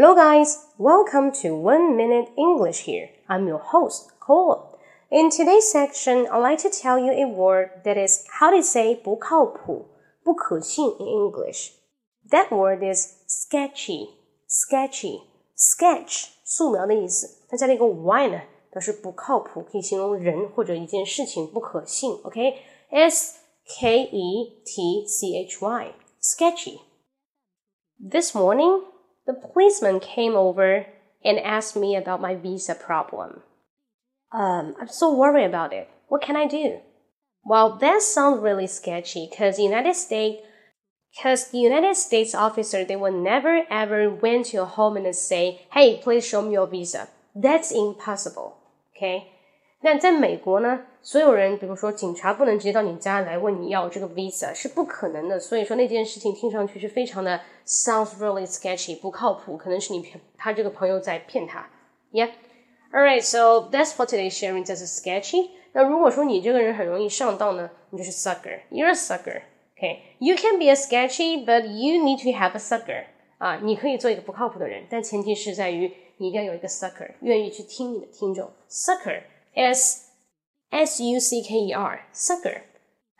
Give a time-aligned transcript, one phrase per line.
[0.00, 0.56] Hello, guys.
[0.78, 3.10] Welcome to One Minute English here.
[3.28, 4.78] I'm your host, Cole.
[5.10, 8.94] In today's section, I'd like to tell you a word that is how to say
[8.94, 9.88] 不靠谱,
[10.24, 11.72] 不可信 in English.
[12.30, 14.08] That word is sketchy.
[14.48, 15.20] Sketchy.
[15.54, 18.40] Sketch 素描的意思，它加了一个 y 呢，
[18.72, 22.18] 表示不靠谱，可以形容人或者一件事情不可信。
[22.24, 23.38] OK，S
[23.78, 25.94] K E T C H Y.
[26.22, 26.80] Sketchy.
[27.98, 28.84] This morning.
[29.26, 30.86] The policeman came over
[31.24, 33.42] and asked me about my visa problem.
[34.32, 35.88] Um, I'm so worried about it.
[36.08, 36.80] What can I do?
[37.44, 40.42] Well, that sounds really sketchy because the United States
[41.16, 45.66] because the United States officer they will never ever went to your home and say,
[45.72, 48.54] "Hey, please show me your visa." That's impossible.
[48.96, 49.24] Okay?
[49.82, 55.39] 那在美国呢， 所有人，比如说警察不能直接到你家来问你要这个 visa，是不可能的。
[55.39, 61.69] 所以说那件事情听上去是非常的 sounds really sketchy，不靠谱，可能是你骗他这个朋友在骗他。
[62.11, 64.65] Yeah，all right，so that's for today's sharing.
[64.65, 65.51] That's sketchy.
[65.73, 68.61] 那如果说你这个人很容易上当呢，你就是 sucker.
[68.71, 69.43] You're a sucker.
[69.77, 73.03] Okay, you can be a sketchy, but you need to have a sucker.
[73.37, 78.49] 啊，你可以做一个不靠谱的人，但前提是在于你一定要有一个 sucker，愿意去听你的听众。
[78.67, 79.21] Sucker.
[79.53, 80.04] S
[80.69, 82.61] S U C K E R sucker。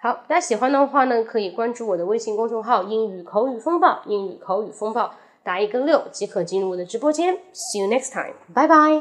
[0.02, 7.36] 好，大家喜欢的话呢，可以关注我的微信公众号“英语口语风暴”，英语口语风暴，打一个六即可进入我的直播间。
[7.54, 8.94] See you next time，拜拜。